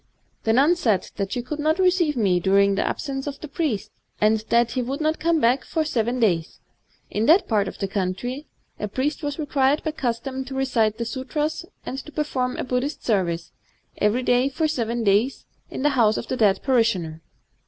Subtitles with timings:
[0.45, 3.91] The nun said that she could not receive me during the absence of the priest,
[4.19, 6.59] and that he would not come back for seven days....
[7.11, 8.47] In that part of the country,
[8.79, 12.83] a priest was required by custom to recite the sutras and to perform a Buddh
[12.85, 13.51] ist service,
[13.99, 17.21] every day for seven days, in the house of a dead parishioner.